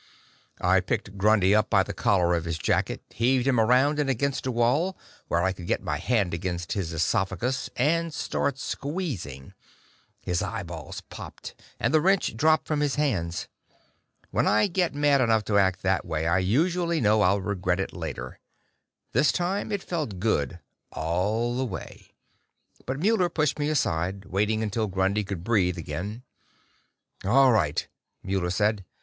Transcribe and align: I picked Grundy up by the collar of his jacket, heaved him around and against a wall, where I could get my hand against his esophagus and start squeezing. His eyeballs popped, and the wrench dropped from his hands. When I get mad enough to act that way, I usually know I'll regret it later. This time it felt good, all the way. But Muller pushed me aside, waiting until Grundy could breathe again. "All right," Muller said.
I 0.59 0.79
picked 0.79 1.15
Grundy 1.19 1.53
up 1.53 1.69
by 1.69 1.83
the 1.83 1.93
collar 1.93 2.33
of 2.33 2.45
his 2.45 2.57
jacket, 2.57 3.03
heaved 3.11 3.45
him 3.45 3.59
around 3.59 3.99
and 3.99 4.09
against 4.09 4.47
a 4.47 4.51
wall, 4.51 4.97
where 5.27 5.43
I 5.43 5.53
could 5.53 5.67
get 5.67 5.83
my 5.83 5.99
hand 5.99 6.33
against 6.33 6.71
his 6.71 6.91
esophagus 6.91 7.69
and 7.75 8.11
start 8.11 8.57
squeezing. 8.57 9.53
His 10.23 10.41
eyeballs 10.41 11.01
popped, 11.01 11.53
and 11.79 11.93
the 11.93 12.01
wrench 12.01 12.35
dropped 12.35 12.67
from 12.67 12.79
his 12.79 12.95
hands. 12.95 13.47
When 14.31 14.47
I 14.47 14.65
get 14.65 14.95
mad 14.95 15.21
enough 15.21 15.45
to 15.45 15.59
act 15.59 15.83
that 15.83 16.03
way, 16.03 16.25
I 16.25 16.39
usually 16.39 16.99
know 16.99 17.21
I'll 17.21 17.39
regret 17.39 17.79
it 17.79 17.93
later. 17.93 18.39
This 19.11 19.31
time 19.31 19.71
it 19.71 19.83
felt 19.83 20.17
good, 20.17 20.59
all 20.91 21.55
the 21.55 21.63
way. 21.63 22.09
But 22.87 22.97
Muller 22.99 23.29
pushed 23.29 23.59
me 23.59 23.69
aside, 23.69 24.25
waiting 24.25 24.63
until 24.63 24.87
Grundy 24.87 25.23
could 25.23 25.43
breathe 25.43 25.77
again. 25.77 26.23
"All 27.23 27.51
right," 27.51 27.87
Muller 28.23 28.49
said. 28.49 28.83